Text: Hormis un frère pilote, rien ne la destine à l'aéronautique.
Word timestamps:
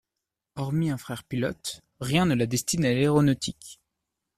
Hormis 0.55 0.89
un 0.89 0.97
frère 0.97 1.23
pilote, 1.25 1.81
rien 1.99 2.25
ne 2.25 2.33
la 2.33 2.47
destine 2.47 2.85
à 2.85 2.89
l'aéronautique. 2.91 3.79